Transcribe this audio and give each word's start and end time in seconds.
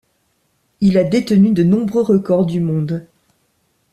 Il 0.79 0.97
a 0.97 1.03
détenu 1.03 1.51
de 1.51 1.63
nombreux 1.63 2.01
records 2.01 2.47
du 2.47 2.59
monde. 2.59 3.05